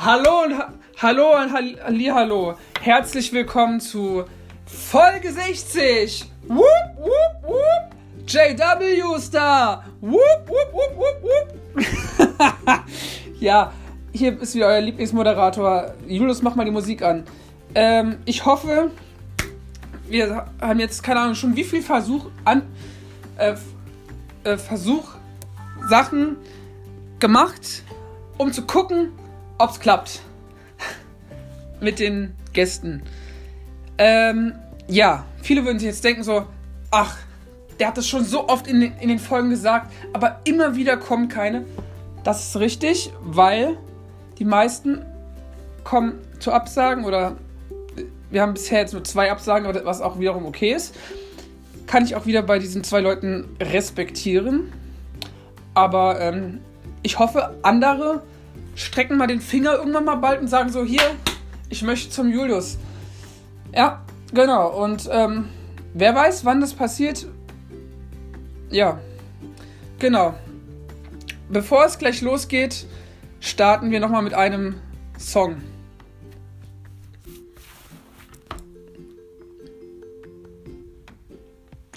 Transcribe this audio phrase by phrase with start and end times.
[0.00, 2.54] Hallo und ha hallo und halli hallo.
[2.80, 4.22] Herzlich willkommen zu
[4.64, 6.24] Folge 60.
[6.46, 6.62] Whoop,
[6.98, 8.24] whoop, whoop.
[8.24, 9.84] JW da.
[10.00, 12.84] Whoop, whoop, whoop, whoop, whoop.
[13.40, 13.72] ja,
[14.12, 15.92] hier ist wieder euer Lieblingsmoderator.
[16.06, 17.24] Julius, mach mal die Musik an.
[17.74, 18.92] Ähm, ich hoffe,
[20.08, 22.62] wir haben jetzt, keine Ahnung, schon wie viel Versuch an,
[23.36, 23.56] äh,
[24.44, 25.08] äh, Versuch,
[25.88, 26.36] Sachen
[27.18, 27.82] gemacht,
[28.36, 29.10] um zu gucken,
[29.58, 30.20] ob es klappt.
[31.80, 33.02] Mit den Gästen.
[33.98, 34.54] Ähm,
[34.88, 36.46] ja, viele würden sich jetzt denken so,
[36.90, 37.16] ach,
[37.78, 40.96] der hat das schon so oft in den, in den Folgen gesagt, aber immer wieder
[40.96, 41.64] kommen keine.
[42.24, 43.76] Das ist richtig, weil
[44.38, 45.04] die meisten
[45.84, 47.36] kommen zu Absagen oder
[48.30, 50.94] wir haben bisher jetzt nur zwei Absagen, was auch wiederum okay ist.
[51.86, 54.72] Kann ich auch wieder bei diesen zwei Leuten respektieren.
[55.74, 56.60] Aber ähm,
[57.02, 58.22] ich hoffe, andere
[58.78, 61.02] strecken mal den Finger irgendwann mal bald und sagen so, hier,
[61.68, 62.78] ich möchte zum Julius.
[63.74, 64.68] Ja, genau.
[64.68, 65.48] Und ähm,
[65.94, 67.26] wer weiß, wann das passiert.
[68.70, 69.00] Ja,
[69.98, 70.34] genau.
[71.48, 72.86] Bevor es gleich losgeht,
[73.40, 74.76] starten wir nochmal mit einem
[75.18, 75.56] Song.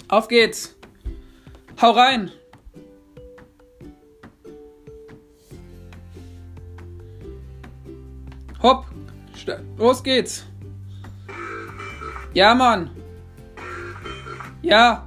[0.08, 0.74] Auf geht's.
[1.80, 2.32] Hau rein.
[8.62, 8.86] Hopp.
[9.76, 10.46] Los geht's.
[12.34, 12.90] Ja, Mann.
[14.62, 15.06] Ja.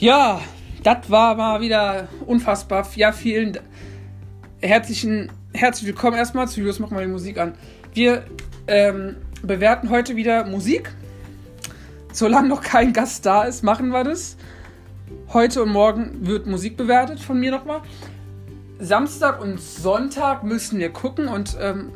[0.00, 0.40] Ja,
[0.84, 2.86] das war mal wieder unfassbar.
[2.94, 3.58] Ja, vielen
[4.60, 7.54] herzlichen, herzlich willkommen erstmal zu Julius, mach mal die Musik an.
[7.94, 8.22] Wir
[8.68, 10.94] ähm, bewerten heute wieder Musik.
[12.12, 14.36] Solange noch kein Gast da ist, machen wir das.
[15.32, 17.80] Heute und morgen wird Musik bewertet von mir nochmal.
[18.78, 21.90] Samstag und Sonntag müssen wir gucken und, ähm,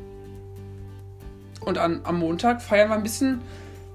[1.60, 3.42] und an, am Montag feiern wir ein bisschen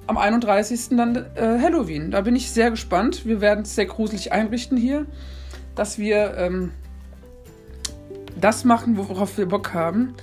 [0.07, 0.90] am 31.
[0.91, 2.12] dann äh, Halloween.
[2.12, 3.25] Da bin ich sehr gespannt.
[3.25, 5.06] Wir werden es sehr gruselig einrichten hier,
[5.75, 6.72] dass wir ähm,
[8.40, 10.13] das machen, worauf wir Bock haben.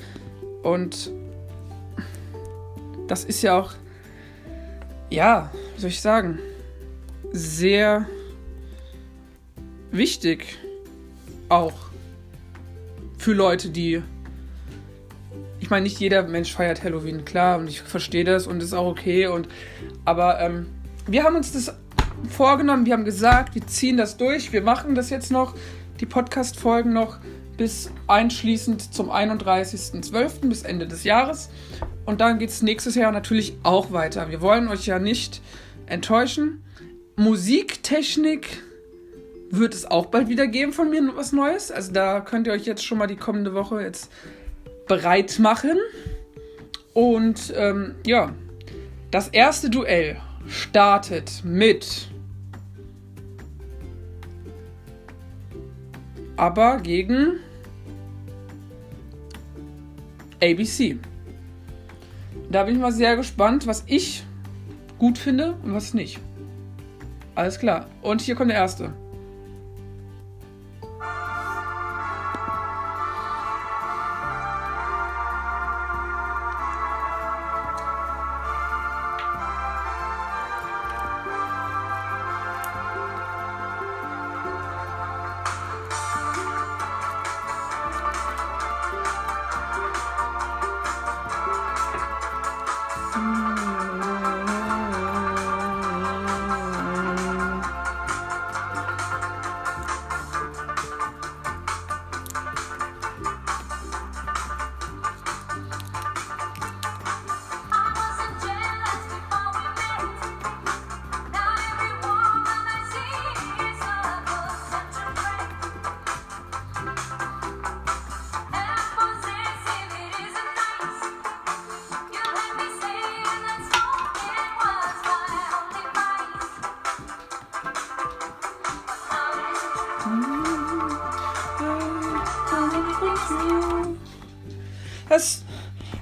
[0.62, 1.12] Und
[3.06, 3.74] das ist ja auch,
[5.10, 6.38] ja, wie soll ich sagen,
[7.32, 8.06] sehr
[9.90, 10.58] wichtig
[11.50, 11.74] auch
[13.18, 14.02] für Leute, die
[15.60, 18.86] ich meine, nicht jeder Mensch feiert Halloween, klar, und ich verstehe das und ist auch
[18.86, 19.28] okay.
[19.28, 19.48] Und,
[20.04, 20.66] aber ähm,
[21.06, 21.74] wir haben uns das
[22.30, 25.54] vorgenommen, wir haben gesagt, wir ziehen das durch, wir machen das jetzt noch,
[26.00, 27.18] die Podcast-Folgen noch
[27.56, 30.48] bis einschließend zum 31.12.
[30.48, 31.50] bis Ende des Jahres.
[32.04, 34.28] Und dann geht es nächstes Jahr natürlich auch weiter.
[34.28, 35.40] Wir wollen euch ja nicht
[35.86, 36.64] enttäuschen.
[37.16, 38.62] Musiktechnik
[39.50, 41.70] wird es auch bald wieder geben von mir was Neues.
[41.70, 44.10] Also da könnt ihr euch jetzt schon mal die kommende Woche jetzt
[44.88, 45.78] bereit machen.
[46.92, 48.32] Und ähm, ja,
[49.14, 50.16] das erste Duell
[50.48, 52.08] startet mit
[56.36, 57.38] aber gegen
[60.42, 60.98] ABC.
[62.50, 64.24] Da bin ich mal sehr gespannt, was ich
[64.98, 66.18] gut finde und was nicht.
[67.36, 67.86] Alles klar.
[68.02, 68.94] Und hier kommt der erste.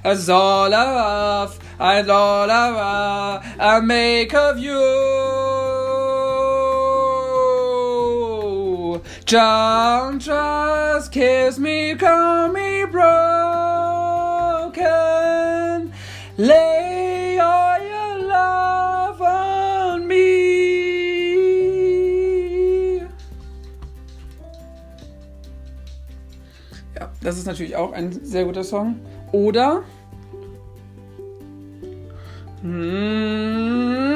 [0.03, 4.73] That's all I love, and all I love, I make of you.
[9.25, 13.13] Don't just kiss me, call me broken.
[16.37, 20.17] Lay all your love on me.
[26.95, 28.99] Ja, das ist natürlich auch ein sehr guter Song.
[29.33, 29.83] Oder.
[32.61, 34.13] Hm.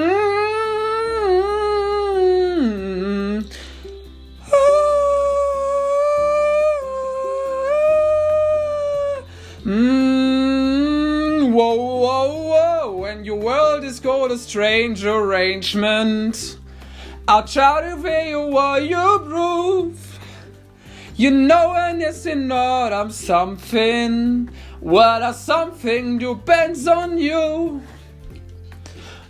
[11.51, 16.59] Whoa, whoa, whoa, when your world is called a strange arrangement.
[17.27, 17.97] I'll try to
[18.29, 20.19] you what you prove.
[21.15, 24.51] You know, and yes, and not, I'm something.
[24.87, 27.81] Well, a something depends on you.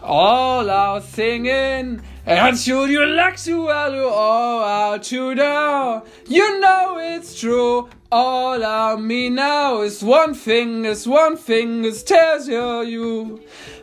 [0.03, 6.03] All our singing, and should you like to, well, you all out to know.
[6.27, 7.89] You know it's true.
[8.11, 13.41] All I me now is one thing, is one thing, is tells you you.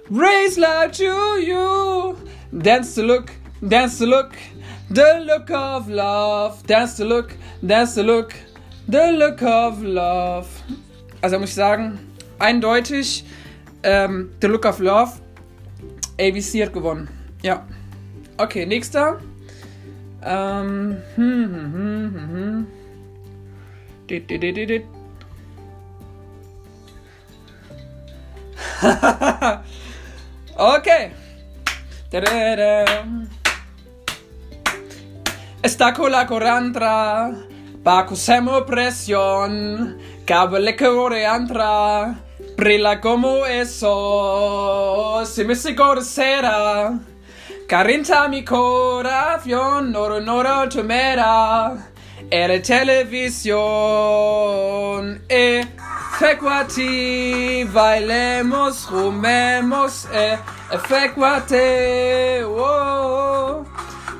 [0.08, 2.16] Raise life to you.
[2.56, 3.32] Dance the look,
[3.66, 4.36] dance the look,
[4.90, 6.64] the look of love.
[6.68, 7.36] Dance the look,
[7.66, 8.32] dance the look,
[8.86, 10.62] the look of love.
[11.24, 11.98] Also muss ich sagen,
[12.38, 13.24] eindeutig,
[13.82, 15.12] ähm, The Look of Love,
[16.20, 17.08] ABC hat gewonnen.
[17.40, 17.66] Ja.
[18.36, 19.20] Okay, nächster.
[20.22, 22.66] Ähm, hm, hm, hm, hm, hm.
[24.06, 24.84] Dit, dit, dit, dit, dit.
[30.58, 31.12] okay.
[32.10, 32.84] Da, da, da.
[35.62, 37.32] Esta cola corantra,
[37.82, 38.62] baco semo
[40.26, 42.14] Cab le cuore antra
[42.56, 46.98] Pri la como eso Si mi si corsera
[47.68, 51.76] Carinta mi corazion Noro noro tomera
[52.30, 53.52] Ere television
[55.28, 55.66] E
[56.18, 60.38] Fequati Bailemos Rumemos E
[60.88, 63.66] Fequate oh, oh, oh.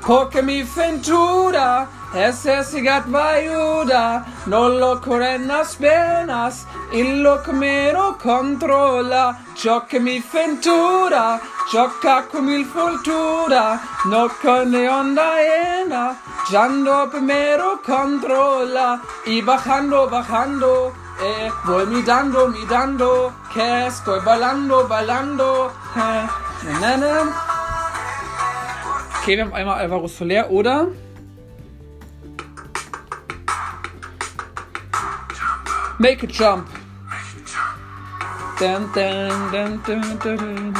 [0.05, 7.91] Porque mi ventura es esigat vaiuda, no lo corren las penas, y lo que me
[7.91, 11.39] lo controla, che mi ventura,
[11.69, 16.15] gioca con il fortuna, no con le onda ena,
[16.49, 26.27] yando primero controla, y bajando, bajando, eh, voy mirando, mirando, que estoy bailando, bailando, eh,
[26.79, 27.55] na, na, na.
[29.21, 30.45] Okay, wir haben einmal Alvaro Soler
[35.97, 36.67] Make a Jump.
[38.59, 39.51] Dun, dun,
[40.19, 40.75] dun.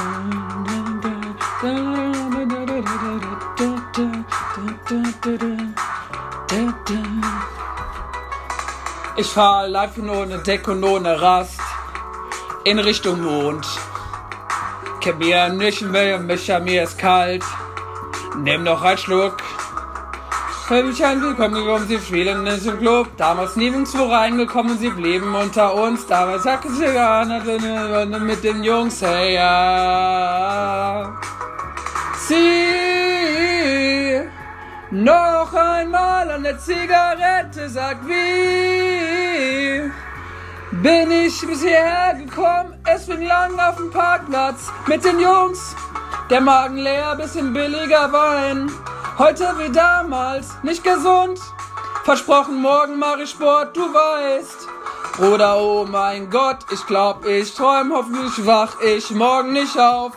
[9.18, 11.62] Ich fahr live nur eine Deck und eine Rast
[12.66, 13.66] in Richtung Mond.
[15.00, 17.44] Kenn mir nicht mehr, mich mir ist kalt.
[18.38, 19.38] Nimm noch einen Schluck.
[20.68, 23.10] Hölbchen, willkommen gekommen, sie spielen in diesem Club.
[23.18, 26.08] Damals nirgendwo reingekommen, sie blieben unter uns.
[26.08, 27.46] Damals sagten sie gar nicht
[28.22, 31.16] mit den Jungs, hey, ja.
[32.28, 34.22] Sie
[34.90, 39.92] noch einmal an der Zigarette, sagt wie.
[40.72, 45.76] Bin ich bis hierher gekommen, es fing lang auf dem Parkplatz mit den Jungs.
[46.32, 48.72] Der Magen leer, bisschen billiger Wein.
[49.18, 51.40] Heute wie damals, nicht gesund.
[52.04, 54.68] Versprochen, morgen mache ich Sport, du weißt.
[55.16, 60.12] Bruder, oh mein Gott, ich glaub, ich träum, hoffentlich wach ich morgen nicht auf.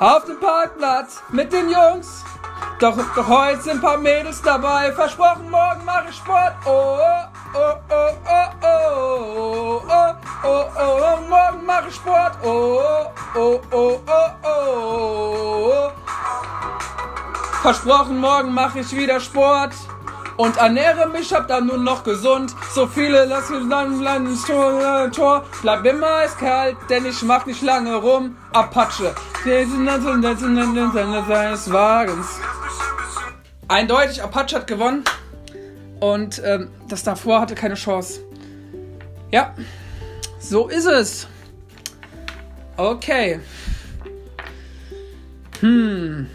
[0.00, 2.24] Auf dem Parkplatz mit den Jungs.
[2.78, 4.92] Doch, doch heute sind ein paar Mädels dabei.
[4.92, 6.54] Versprochen, morgen mache ich Sport.
[6.64, 6.98] Oh,
[7.52, 7.58] oh,
[7.90, 10.12] oh, oh, oh, oh,
[10.44, 12.34] oh, oh, oh, morgen mache ich Sport.
[12.44, 12.80] Oh,
[13.34, 15.90] oh, oh, oh, oh.
[17.62, 19.72] Versprochen, morgen mache ich wieder Sport.
[20.36, 22.54] Und ernähre mich, hab dann nur noch gesund.
[22.72, 25.42] So viele lassen dann ins Tor, äh, Tor.
[25.62, 28.36] Bleib immer eiskalt, denn ich mach nicht lange rum.
[28.52, 29.16] Apache.
[31.26, 32.38] seines Wagens.
[33.68, 35.04] Eindeutig, Apache hat gewonnen.
[36.00, 38.20] Und ähm, das davor hatte keine Chance.
[39.30, 39.54] Ja,
[40.38, 41.26] so ist es.
[42.76, 43.40] Okay.
[45.60, 46.28] Hm.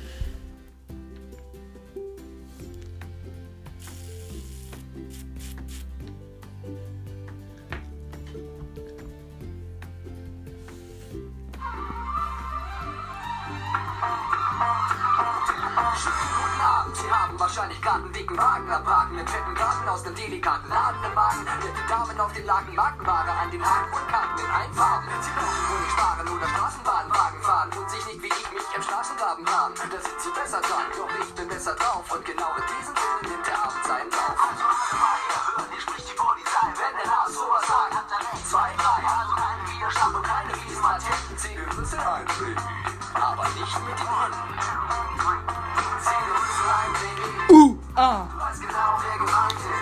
[18.73, 22.45] Wagen abhaken, mit fetten Karten aus dem delikaten Laden im Wagen, nette Damen auf den
[22.45, 25.07] Laken, Markenware an den Haken und Karten in allen Farben.
[25.13, 29.75] Nicht sparen oder Straßenbahnwagen fahren und sich nicht wie ich mich im Straßengraben haben.
[29.77, 33.29] Da sind sie besser dran, doch ich bin besser drauf und genau in diesem Sinne
[33.29, 34.37] nimmt der Abend seinen Lauf.
[34.41, 38.09] Also warte mal her, hören, hier spricht die Polizei, wenn der Lars sowas sagt, hat
[38.09, 38.47] er recht.
[38.49, 42.57] Zwei, drei, also keine Widerstand und keine Riesenmatienten, zehn Grüße ein, Baby,
[43.21, 44.49] aber nicht mit den Händen.
[46.01, 47.13] Zehn Grüße ein, Baby,
[47.53, 48.25] Uh, ah,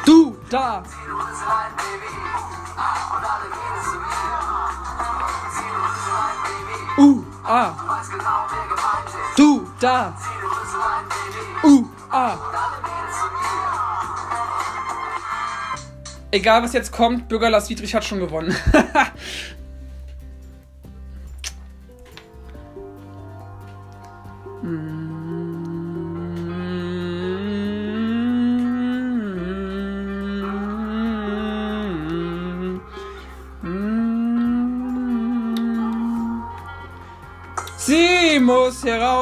[0.05, 0.83] du da.
[6.97, 7.73] Uh, ah,
[9.35, 10.13] du da.
[11.63, 12.37] Uh, ah.
[16.31, 18.55] Egal was jetzt kommt, Bürger Lars Dietrich hat schon gewonnen.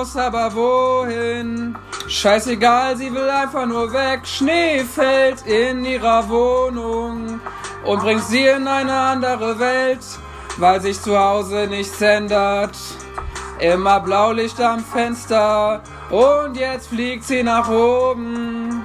[0.09, 1.75] muss aber wohin?
[2.07, 4.21] Scheißegal, sie will einfach nur weg.
[4.25, 7.39] Schnee fällt in ihrer Wohnung
[7.85, 9.99] und bringt sie in eine andere Welt,
[10.57, 12.75] weil sich zu Hause nichts ändert.
[13.59, 18.83] Immer Blaulicht am Fenster und jetzt fliegt sie nach oben.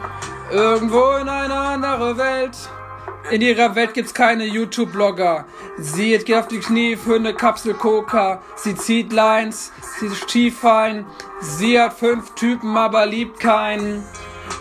[0.50, 2.56] Irgendwo in eine andere Welt.
[3.30, 5.46] In ihrer Welt gibt's keine YouTube-Blogger.
[5.78, 8.42] Sie geht auf die Knie für eine Kapsel Coca.
[8.56, 11.06] Sie zieht Lines, sie ist Stiefein.
[11.40, 14.04] Sie hat fünf Typen, aber liebt keinen.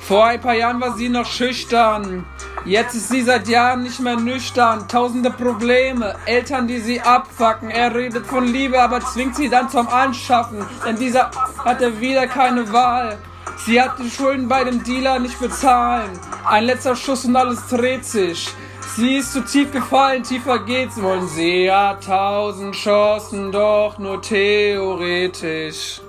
[0.08, 2.26] Vor ein paar Jahren war sie noch schüchtern.
[2.64, 4.88] Jetzt ist sie seit Jahren nicht mehr nüchtern.
[4.88, 7.70] Tausende Probleme, Eltern, die sie abfacken.
[7.70, 10.66] Er redet von Liebe, aber zwingt sie dann zum Anschaffen.
[10.86, 11.32] Denn dieser
[11.66, 13.18] hatte wieder keine Wahl.
[13.66, 16.12] Sie hat die Schulden bei dem Dealer nicht bezahlen.
[16.46, 18.54] Ein letzter Schuss und alles dreht sich.
[18.96, 21.28] Sie ist zu tief gefallen, tiefer geht's wollen.
[21.28, 26.02] Sie hat tausend Chancen, doch nur theoretisch.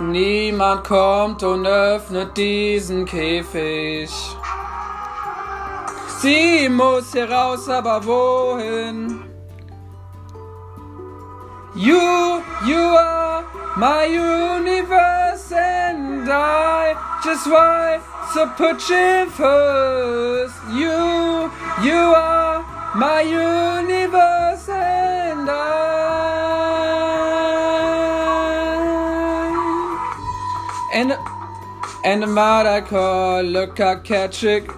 [0.00, 4.10] Niemand kommt und öffnet diesen Käfig.
[6.20, 9.22] Sie muss hier raus, aber wohin?
[11.74, 13.44] You, you are
[13.76, 18.02] my universe and I just want
[18.34, 20.54] to put you first.
[20.70, 21.50] You,
[21.82, 22.62] you are
[22.94, 26.14] my universe and I.
[30.94, 31.18] And,
[32.04, 34.70] and mother I call look at catch it.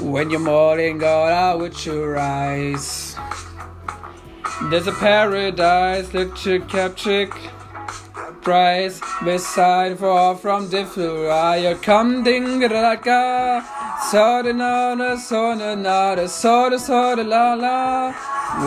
[0.00, 3.01] When you're morning, God out with your eyes.
[4.72, 7.26] There's a paradise, you capture
[8.40, 11.74] price beside far from the fire.
[11.74, 13.60] Come ding da ga,
[14.10, 18.14] so the na da so the na da so the so the la la.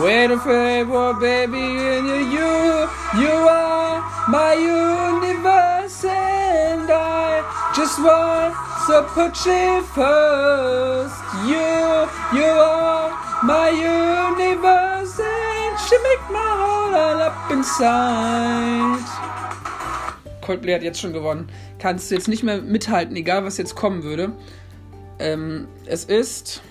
[0.00, 2.88] Wait a favor, baby, and you, you,
[3.22, 3.98] you are
[4.28, 7.42] my universe, and I
[7.74, 8.54] just want
[8.86, 11.18] to put you first.
[11.50, 11.66] You,
[12.38, 13.10] you are
[13.42, 14.95] my universe,
[15.88, 19.04] she make my heart all up inside.
[20.40, 21.48] Coldplay hat jetzt schon gewonnen.
[21.78, 24.32] Kannst du jetzt nicht mehr mithalten, egal was jetzt kommen würde.
[25.18, 26.62] Ähm, es ist.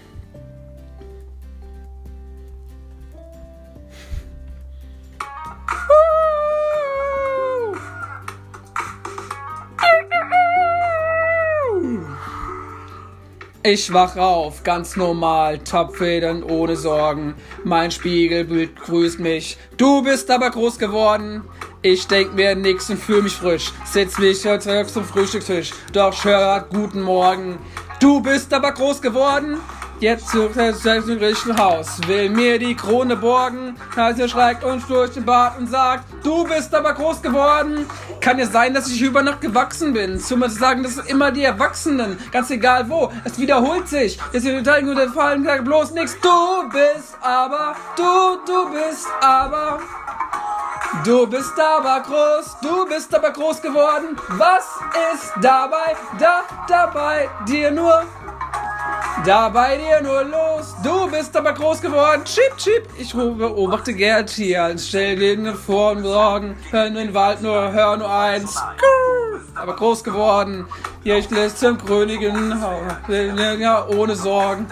[13.67, 17.33] Ich wach auf, ganz normal, Topfedern ohne Sorgen.
[17.63, 19.57] Mein Spiegelbild grüßt mich.
[19.75, 21.41] Du bist aber groß geworden.
[21.81, 23.71] Ich denk mir nix und fühl mich frisch.
[23.83, 25.71] Setz mich heute zum Frühstückstisch.
[25.93, 27.57] Doch hör guten Morgen.
[27.99, 29.57] Du bist aber groß geworden.
[29.99, 31.99] Jetzt sucht er selbst im richtigen Haus.
[32.05, 33.77] Will mir die Krone borgen.
[33.95, 37.87] Also schreckt uns durch den Bart und sagt, du bist aber groß geworden.
[38.25, 40.19] Kann ja sein, dass ich über Nacht gewachsen bin.
[40.19, 42.17] Zumindest sagen das sind immer die Erwachsenen.
[42.31, 43.13] Ganz egal wo.
[43.23, 44.17] Es wiederholt sich.
[44.33, 46.17] Es ist total gut, fallen bloß nix.
[46.21, 48.03] Du bist aber, du,
[48.47, 49.79] du bist aber.
[51.03, 54.17] Du bist aber groß, du bist aber groß geworden.
[54.29, 54.65] Was
[55.13, 58.05] ist dabei, da, dabei dir nur?
[59.25, 62.23] Dabei dir nur los, du bist aber groß geworden.
[62.25, 66.55] Chip, chip, ich beobachte Gerd hier stell den vor und sorgen.
[66.69, 68.55] Hör nur den Wald nur, hör nur eins.
[69.55, 70.67] Aber groß geworden.
[71.01, 72.53] Hier, ich lässt zum Grönigen,
[73.59, 74.67] ja, ohne Sorgen.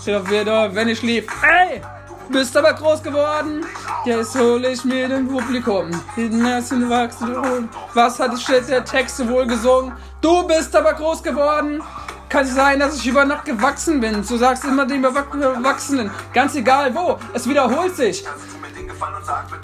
[0.00, 1.26] Steht auf wieder, wenn ich lief.
[1.42, 1.82] Ey!
[2.30, 3.64] bist aber groß geworden.
[4.04, 5.90] Jetzt hol ich mir den Publikum.
[6.16, 7.68] Den ersten Wachsen.
[7.94, 8.32] Was hat
[8.68, 9.92] der Text wohl gesungen?
[10.20, 11.82] Du bist aber groß geworden.
[12.28, 14.22] Kann es sein, dass ich über Nacht gewachsen bin?
[14.26, 16.10] Du sagst immer dem Erwachsenen.
[16.34, 17.18] Ganz egal wo.
[17.32, 18.24] Es wiederholt sich.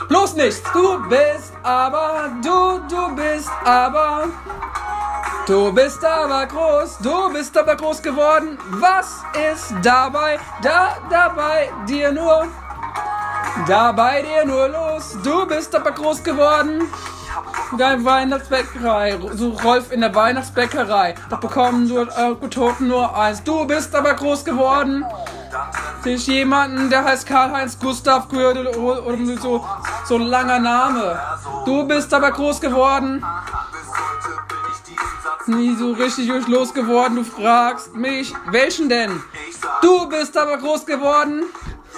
[0.08, 0.62] Bloß nichts.
[0.72, 4.28] Du bist aber, du, du bist aber.
[5.46, 8.56] Du bist aber groß, du bist aber groß geworden.
[8.70, 12.46] Was ist dabei, da, dabei dir nur?
[13.68, 16.90] Dabei dir nur los, du bist aber groß geworden.
[17.78, 21.14] Deine Weihnachtsbäckerei, so Rolf in der Weihnachtsbäckerei.
[21.30, 22.34] Doch bekommen nur äh,
[22.80, 23.42] nur eins.
[23.42, 25.04] Du bist aber groß geworden.
[26.02, 29.64] Sich jemanden, der heißt Karl-Heinz Gustav Gödel oder so,
[30.04, 31.18] so ein langer Name.
[31.64, 33.24] Du bist aber groß geworden
[35.46, 37.16] nie so richtig los geworden.
[37.16, 39.22] Du fragst mich, welchen denn?
[39.82, 41.44] Du bist aber groß geworden.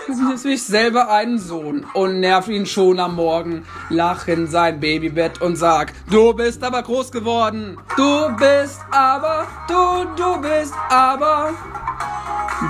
[0.31, 3.65] Jetzt will ich selber einen Sohn und nerv ihn schon am Morgen.
[3.89, 7.77] Lach in sein Babybett und sag, du bist aber groß geworden.
[7.97, 11.55] Du bist aber, du, du bist aber.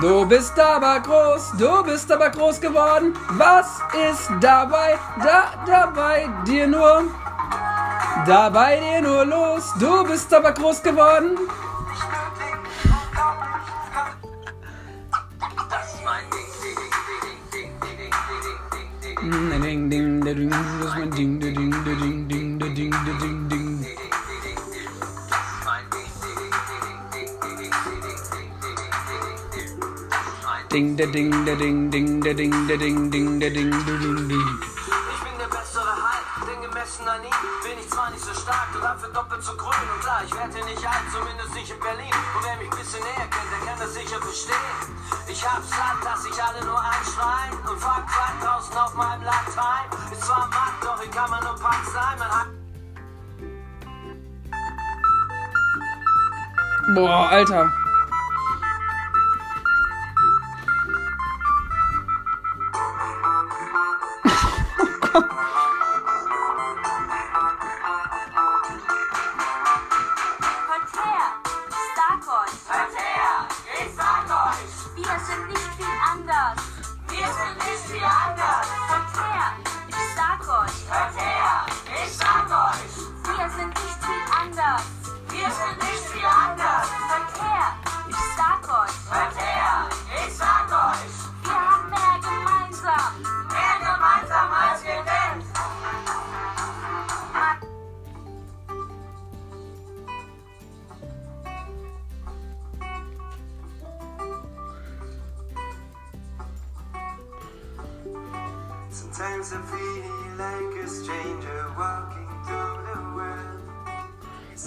[0.01, 3.13] Du bist aber groß, du bist aber groß geworden.
[3.31, 7.03] Was ist dabei, da, dabei dir nur?
[8.25, 11.37] Da bei dir nur los, du bist aber groß geworden.
[19.27, 23.85] Ding, ding, ding, ding, das ist mein Ding, ding, ding, ding, ding, ding, ding, ding.
[30.71, 34.27] Ding, der Ding, der Ding, Ding, der Ding, der Ding, Ding, der Ding, der Ding,
[34.29, 34.59] Ding.
[40.25, 42.13] ich werde nicht alt, zumindest nicht in Berlin.
[42.35, 43.56] Und wer mich ein bisschen näher kennt, der
[43.97, 44.97] sicher verstehen.
[45.27, 49.85] Ich hab's satt, dass sich alle nur anschreien und fuck fuck draußen auf meinem Latein.
[50.11, 52.19] Ist zwar matt, doch ich kann man nur Punk sein.
[52.19, 52.47] Man hat
[56.95, 57.71] Boah, Alter.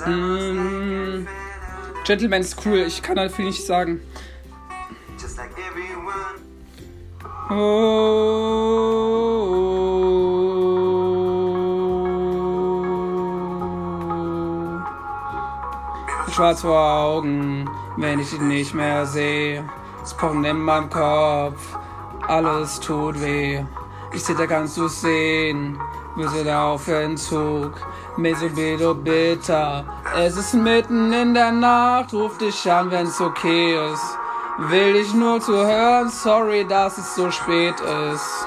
[0.06, 1.26] Mm,
[2.04, 4.00] Gentleman ist cool, ich kann halt viel nicht sagen.
[7.50, 8.10] Oh.
[16.32, 19.68] Schwarz vor Augen, wenn ich ihn nicht mehr sehe.
[20.02, 21.76] Es pochen in meinem Kopf,
[22.26, 23.64] alles tut weh.
[24.12, 25.78] Ich zitter, kannst du sehen.
[26.16, 27.74] Wir sind auf Entzug.
[28.16, 29.84] Mesobedo bitter.
[30.16, 32.12] Es ist mitten in der Nacht.
[32.12, 34.18] Ruf dich an, wenn's okay ist.
[34.58, 36.08] Will ich nur zu hören.
[36.08, 37.76] Sorry, dass es so spät
[38.12, 38.46] ist.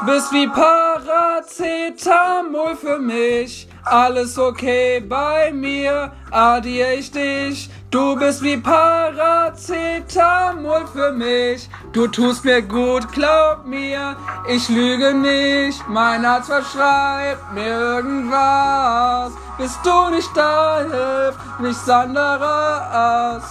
[0.00, 3.68] Du bist wie Paracetamol für mich.
[3.84, 6.12] Alles okay bei mir.
[6.30, 7.68] Addiere ich dich.
[7.90, 11.70] Du bist wie Paracetamol für mich.
[11.92, 14.14] Du tust mir gut, glaub mir,
[14.46, 15.82] ich lüge nicht.
[15.88, 19.32] Mein Arzt verschreibt mir irgendwas.
[19.56, 23.44] Bist du nicht da, hilft nichts anderes.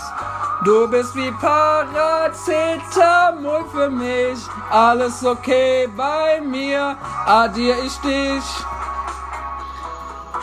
[0.64, 4.38] Du bist wie Paracetamol für mich.
[4.70, 6.96] Alles okay bei mir,
[7.26, 8.44] addier ich dich.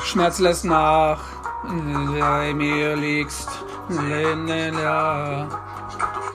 [0.02, 1.20] Schmerz lässt nach,
[1.62, 3.48] bei mir liegst.
[3.88, 5.48] Ja.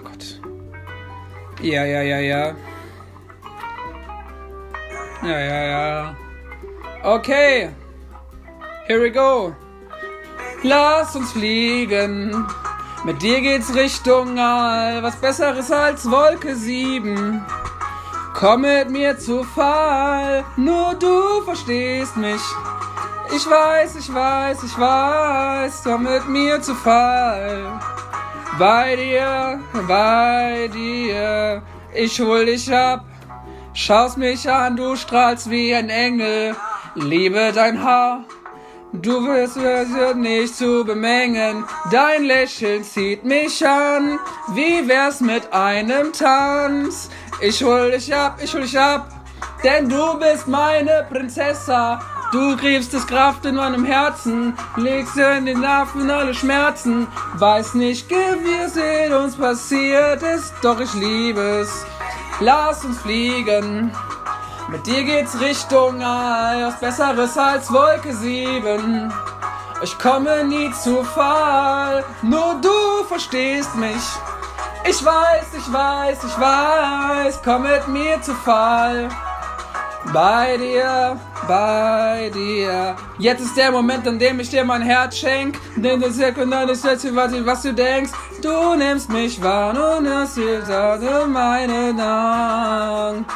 [0.04, 0.40] Gott.
[1.62, 2.56] Ja, ja, ja, ja.
[5.24, 6.16] Ja, ja, ja.
[7.04, 7.70] Okay.
[8.88, 9.56] Here we go.
[10.64, 12.46] Lass uns fliegen.
[13.04, 15.02] Mit dir geht's Richtung All.
[15.02, 17.46] Was Besseres als Wolke 7.
[18.34, 20.44] Komm mit mir zu Fall.
[20.56, 22.42] Nur du verstehst mich.
[23.36, 27.80] Ich weiß, ich weiß, ich weiß, komm mit mir zu Fall.
[28.58, 31.62] Bei dir, bei dir,
[31.94, 33.06] ich hol dich ab.
[33.74, 36.56] Schaust mich an, du strahlst wie ein Engel.
[36.96, 38.24] Liebe dein Haar.
[38.94, 41.64] Du wirst es nicht zu bemängen.
[41.92, 44.18] Dein Lächeln zieht mich an.
[44.56, 47.10] Wie wär's mit einem Tanz?
[47.42, 49.08] Ich hol dich ab, ich hol dich ab.
[49.64, 52.02] Denn du bist meine Prinzessa.
[52.32, 57.08] Du griffst es Kraft in meinem Herzen, legst in den Nerven alle Schmerzen.
[57.34, 61.86] Weiß nicht, wie es in uns passiert ist, doch ich liebe es.
[62.40, 63.92] Lass uns fliegen.
[64.68, 69.12] Mit dir geht's Richtung was Besseres als Wolke 7.
[69.82, 73.96] Ich komme nie zu Fall, nur du verstehst mich.
[74.88, 79.10] Ich weiß, ich weiß, ich weiß, komm mit mir zu Fall.
[80.14, 82.96] Bei dir, bei dir.
[83.20, 85.60] Jetzt ist der Moment, an dem ich dir mein Herz schenk.
[85.76, 88.12] Denn das ist jetzt, was du denkst.
[88.42, 93.28] Du nimmst mich wahr und das ist also meine Dank.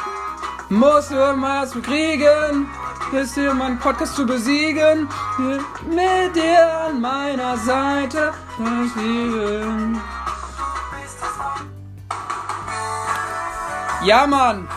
[0.68, 2.68] Musst du was bekriegen,
[3.12, 5.08] bis dir meinen Podcast zu besiegen.
[5.38, 10.00] Mit dir an meiner Seite, das Lieben.
[14.02, 14.68] Ja, Mann.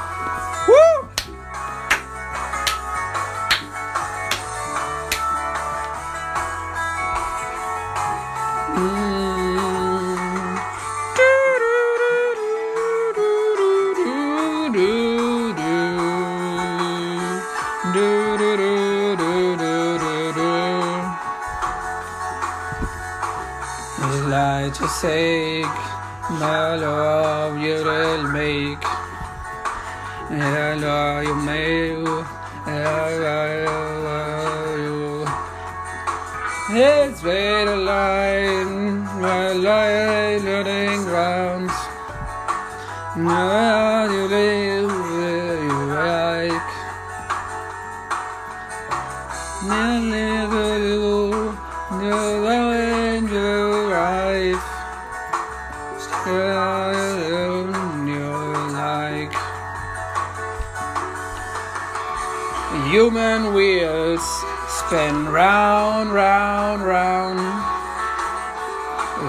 [62.98, 64.26] Human wheels
[64.68, 67.38] spin round, round, round,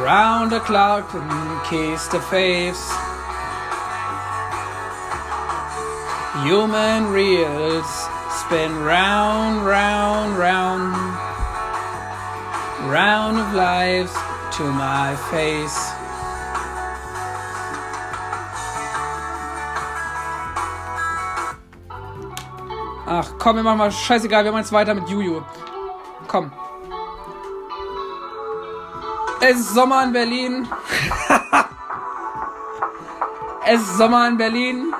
[0.02, 2.82] round the clock and kiss the face.
[6.46, 7.84] Human reels
[8.40, 10.94] spin round, round, round,
[12.90, 14.14] round of lives
[14.56, 15.97] to my face.
[23.20, 25.42] Ach komm, wir machen mal scheißegal, wir machen jetzt weiter mit Juju.
[26.28, 26.52] Komm.
[29.40, 30.68] Es ist Sommer in Berlin.
[33.66, 34.94] es ist Sommer in Berlin.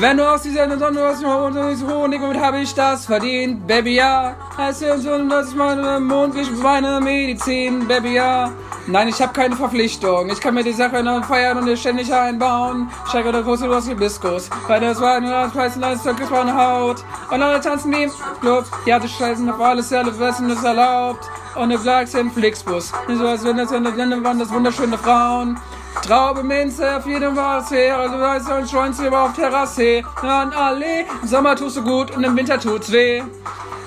[0.00, 4.34] Wenn du aus dieser Sonne aus dem Honig und habe ich das verdient, Baby, ja.
[4.56, 8.50] Heißt ja so, das ist meine Mond, ich meine Medizin, Baby, ja.
[8.86, 10.28] Nein, ich habe keine Verpflichtung.
[10.30, 12.90] Ich kann mir die Sache noch feiern und ständig einbauen.
[13.08, 14.50] Steige der große los Hibiskus.
[14.66, 17.04] Weil das war nur das weiße Leistung, das war eine Haut.
[17.30, 18.64] Und alle tanzen wie im Club.
[18.84, 21.24] Ja, die scheißen auf alles, alle wissen, das erlaubt.
[21.54, 22.92] Und du bleibst im Flixbus.
[23.08, 25.56] So als wenn das in der Länder waren, das wunderschöne Frauen.
[26.02, 30.02] Traube, Minze, auf jedem Wasser, also weißt du, und Schweinzimmer auf Terrasse.
[30.22, 33.22] An Allee, im Sommer tust du gut und im Winter tut's weh.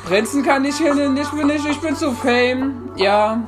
[0.08, 3.42] Prinzen kann ich hier nicht, bin ich, ich bin zu fame, ja.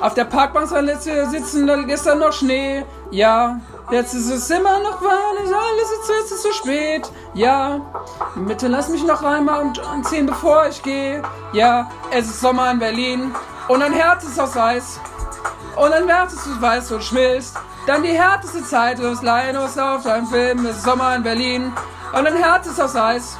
[0.00, 3.60] Auf der Parkbank sitzen gestern noch Schnee, ja.
[3.90, 7.80] Jetzt ist es immer noch warm, alles ist, jetzt ist zu spät, ja.
[8.36, 11.90] Bitte lass mich noch einmal und ziehen, bevor ich gehe, ja.
[12.10, 13.34] Es ist Sommer in Berlin
[13.68, 15.00] und ein Herz ist aus Eis.
[15.76, 17.56] Und Herz ist aus Weiß und schmilzt.
[17.86, 21.72] Dann die härteste Zeit des Linus auf deinem Film ist Sommer in Berlin.
[22.12, 23.36] Und Herz ist aus Eis.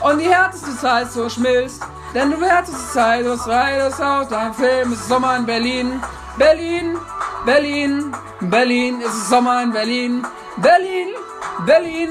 [0.00, 1.82] Und die härteste Zeit so schmilzt.
[2.14, 6.02] Denn du härteste Zeit des Reiters auf deinem Film ist Sommer in Berlin.
[6.38, 6.96] Berlin,
[7.44, 10.26] Berlin, Berlin, es ist Sommer in Berlin.
[10.56, 11.08] Berlin,
[11.64, 12.08] Berlin,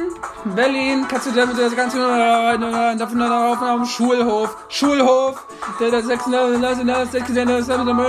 [0.56, 1.06] Berlin.
[1.10, 1.98] Kannst du damit das ganze
[2.98, 5.46] davon auf dem Schulhof, Schulhof,
[5.80, 6.26] der der 6.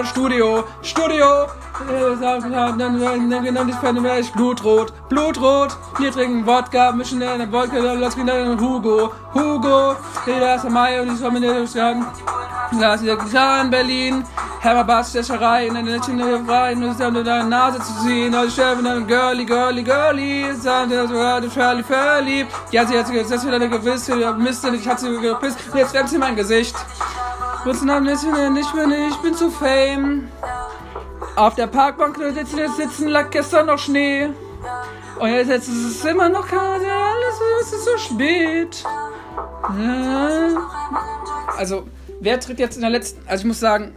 [0.05, 1.47] Studio, Studio.
[3.83, 5.77] Dann werde ich Blutrot, Blutrot.
[5.99, 9.97] Wir trinken Wodka, mischen in der Wodka, lass mich dann Hugo, Hugo.
[10.27, 12.07] Der ist Mai und ich soll mir nicht sagen.
[12.79, 14.25] Lass dich in Berlin.
[14.63, 18.35] Hammerbassstecherei in der Nettchen rein, um deine Nase zu ziehen.
[18.35, 20.55] Also Chefin, dann Girlie, Girlie, Girlie.
[20.55, 22.53] Sagen sie, du Charlie verliebt.
[22.71, 25.59] Ja, sie hat sich jetzt wieder eine gewisse Mist, ich hatte sie gepisst.
[25.75, 26.77] Jetzt wärmt sie mein Gesicht.
[27.63, 28.09] Kurz nach dem
[28.57, 30.29] ich bin, ich bin zu fame.
[31.37, 34.29] Auf der Parkbank sitzen, sitzen lag gestern noch Schnee.
[35.19, 38.85] Und jetzt, ist es immer noch alles, es ist so spät.
[41.57, 41.87] Also,
[42.21, 43.27] wer tritt jetzt in der letzten.
[43.29, 43.95] Also, ich muss sagen,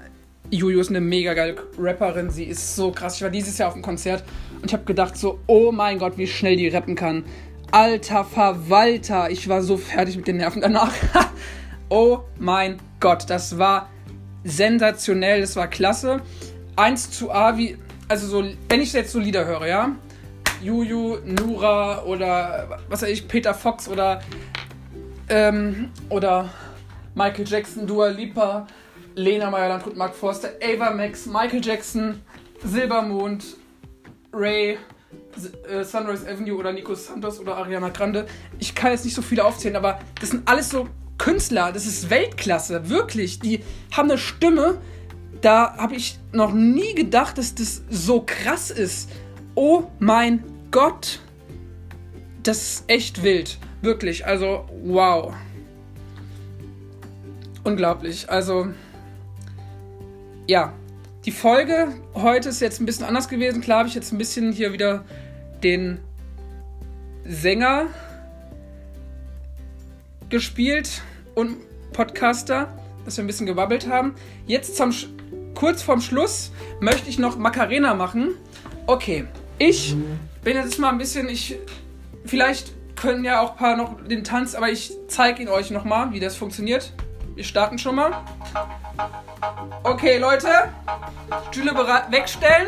[0.52, 2.30] Juju ist eine mega geile Rapperin.
[2.30, 3.16] Sie ist so krass.
[3.16, 4.24] Ich war dieses Jahr auf dem Konzert
[4.62, 7.24] und ich habe gedacht, so, oh mein Gott, wie schnell die rappen kann.
[7.72, 10.94] Alter Verwalter, ich war so fertig mit den Nerven danach.
[11.90, 13.90] oh mein Gott, das war
[14.44, 16.22] sensationell, das war klasse.
[16.76, 19.96] 1 zu A, wie, also so, wenn ich jetzt so Lieder höre, ja,
[20.62, 24.22] Juju, Nura oder was weiß ich, Peter Fox oder
[25.30, 26.50] ähm, oder
[27.16, 28.68] Michael Jackson, Dua Lipa,
[29.16, 32.22] Lena Meyer-Landrut, Mark Forster, Ava Max, Michael Jackson,
[32.64, 33.58] Silbermond,
[34.32, 34.78] Ray,
[35.68, 38.26] äh, Sunrise Avenue oder Nico Santos oder Ariana Grande.
[38.60, 42.10] Ich kann jetzt nicht so viele aufzählen, aber das sind alles so Künstler, das ist
[42.10, 43.40] Weltklasse, wirklich.
[43.40, 44.80] Die haben eine Stimme,
[45.44, 49.10] da habe ich noch nie gedacht, dass das so krass ist.
[49.56, 51.20] Oh mein Gott,
[52.44, 54.26] das ist echt wild, wirklich.
[54.26, 55.34] Also, wow.
[57.66, 58.30] Unglaublich.
[58.30, 58.70] Also,
[60.48, 60.74] ja,
[61.26, 63.62] die Folge heute ist jetzt ein bisschen anders gewesen.
[63.62, 65.04] Klar habe ich jetzt ein bisschen hier wieder
[65.62, 66.00] den
[67.26, 67.88] Sänger
[70.30, 71.02] gespielt
[71.36, 71.58] und
[71.92, 74.16] Podcaster, dass wir ein bisschen gewabbelt haben.
[74.48, 74.94] Jetzt zum
[75.64, 78.36] kurz vorm Schluss möchte ich noch Macarena machen.
[78.86, 79.26] Okay,
[79.60, 79.96] ich
[80.44, 81.58] bin jetzt mal ein bisschen, ich
[82.26, 85.86] vielleicht können ja auch ein paar noch den Tanz, aber ich zeige ihn euch noch
[85.86, 86.92] mal, wie das funktioniert.
[87.36, 88.12] Wir starten schon mal.
[89.84, 90.50] Okay, Leute,
[91.50, 91.72] Stühle
[92.10, 92.68] wegstellen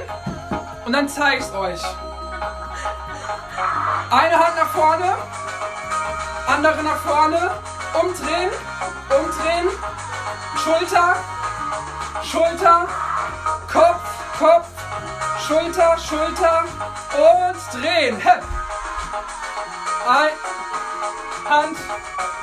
[0.86, 1.82] und dann zeige ich es euch.
[4.10, 5.16] Eine Hand nach vorne,
[6.48, 7.52] andere nach vorne,
[8.02, 8.52] umdrehen,
[9.10, 9.68] umdrehen,
[10.64, 11.35] Schulter,
[12.32, 12.88] Schulter,
[13.72, 14.02] Kopf,
[14.40, 14.68] Kopf,
[15.48, 16.64] Schulter, Schulter
[17.14, 18.18] und drehen.
[18.18, 18.44] Hep.
[20.08, 20.32] Ein,
[21.48, 21.78] Hand,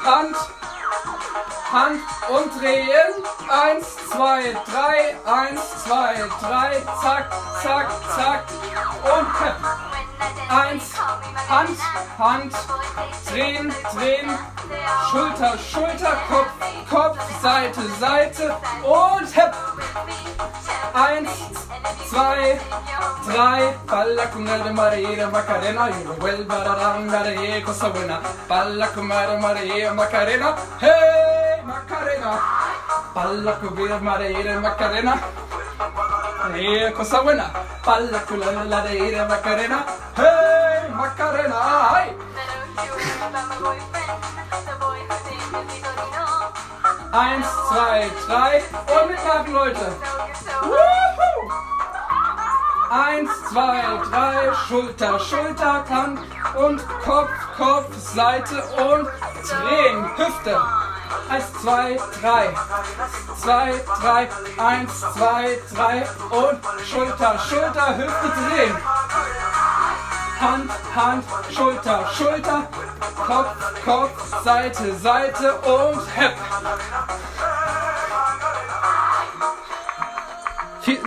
[0.04, 0.36] Hand,
[1.72, 3.24] Hand und drehen.
[3.48, 8.44] Eins, zwei, drei, eins, zwei, drei, zack, zack, zack
[9.02, 9.56] und hep.
[10.48, 10.92] Eins,
[11.48, 11.78] Hand,
[12.18, 12.52] Hand,
[13.28, 14.38] drehen, drehen,
[15.10, 16.50] Schulter, Schulter, Kopf,
[16.88, 19.54] Kopf, Seite, Seite und hep.
[20.94, 21.30] Eins,
[22.08, 22.60] zwei,
[23.26, 29.92] drei, palla con el Maria Macarena, yo vuelvo a dar cosa buena, palla con Maria
[29.94, 32.40] Macarena, hey Macarena,
[33.14, 35.20] palla con Maria Macarena.
[36.54, 37.50] Hey, cosa buena.
[37.84, 39.86] Palla con la de Macarena.
[40.16, 41.94] Hey, Macarena.
[41.94, 43.11] Ay.
[47.12, 49.92] Eins, zwei, drei und mitmachen, Leute.
[50.62, 51.52] Woohoo!
[52.90, 56.20] Eins, zwei, drei, Schulter, Schulter, Hand
[56.56, 59.08] und Kopf, Kopf, Seite und
[59.46, 60.58] drehen, Hüfte.
[61.28, 62.54] Eins, zwei, drei.
[63.36, 68.76] Zwei, drei, eins, zwei, drei und Schulter, Schulter, Hüfte drehen.
[70.42, 71.24] Hand, Hand,
[71.54, 72.68] Schulter, Schulter,
[73.14, 76.34] Kopf, Kopf, Seite, Seite und Hep.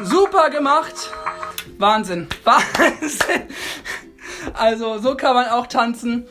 [0.04, 1.12] Super gemacht.
[1.78, 2.30] Wahnsinn.
[2.46, 3.50] Wahnsinn.
[4.54, 6.28] Also so kann man auch tanzen.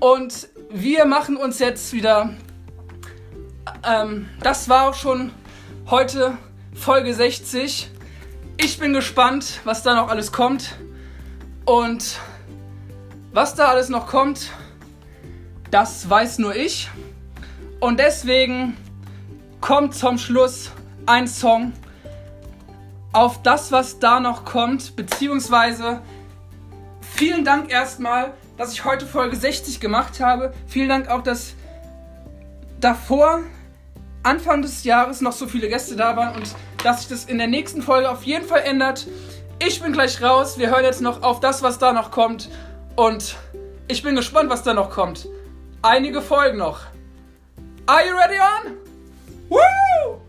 [0.00, 2.34] Und wir machen uns jetzt wieder.
[3.86, 5.32] Ähm, das war auch schon
[5.88, 6.36] heute
[6.74, 7.90] Folge 60.
[8.56, 10.74] Ich bin gespannt, was da noch alles kommt.
[11.64, 12.18] Und
[13.32, 14.50] was da alles noch kommt,
[15.70, 16.88] das weiß nur ich.
[17.78, 18.76] Und deswegen
[19.60, 20.70] kommt zum Schluss
[21.06, 21.72] ein Song
[23.12, 26.00] auf das, was da noch kommt, beziehungsweise
[27.00, 30.52] vielen Dank erstmal, dass ich heute Folge 60 gemacht habe.
[30.66, 31.54] Vielen Dank auch, dass
[32.80, 33.40] davor,
[34.22, 37.46] Anfang des Jahres, noch so viele Gäste da waren und dass sich das in der
[37.46, 39.06] nächsten Folge auf jeden Fall ändert.
[39.58, 40.58] Ich bin gleich raus.
[40.58, 42.48] Wir hören jetzt noch auf das, was da noch kommt.
[43.00, 43.34] Und
[43.88, 45.26] ich bin gespannt, was da noch kommt.
[45.80, 46.80] Einige Folgen noch.
[47.86, 48.76] Are you ready on?
[49.48, 50.20] Woo!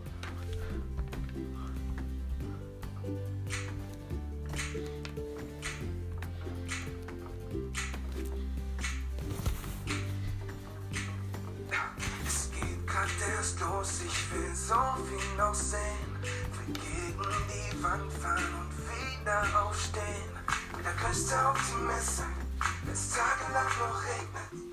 [12.26, 13.06] Es geht grad
[13.36, 14.74] erst los, ich will so
[15.06, 15.78] viel noch sehen.
[16.22, 20.32] Will gegen die Wand fahren und wieder aufstehen.
[20.74, 22.22] Mit der größte Optimist,
[22.92, 24.71] wenn's tagelang noch regnet.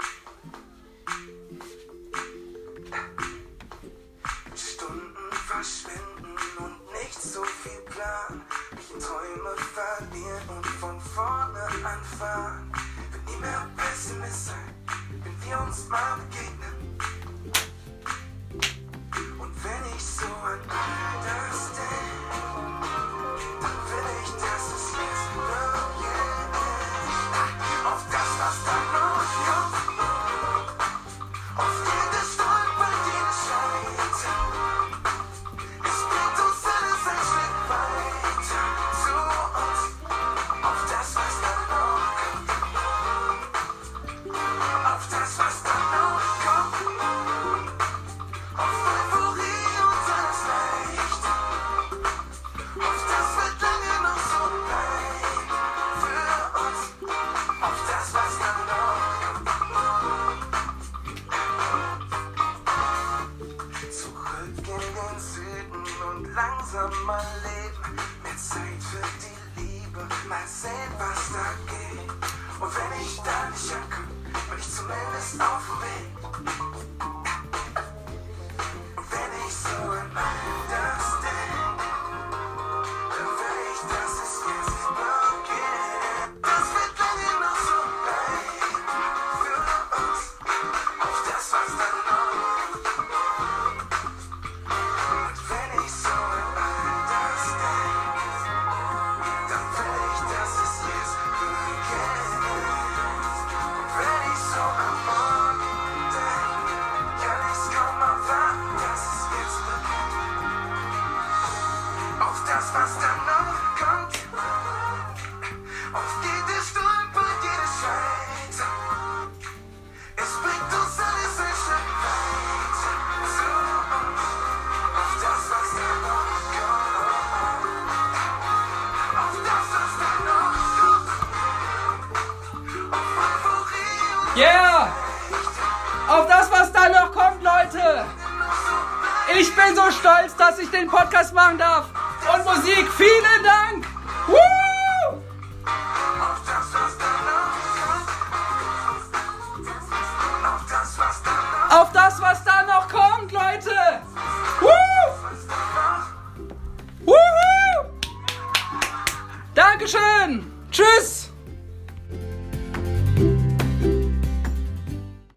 [140.79, 141.85] Den Podcast machen darf.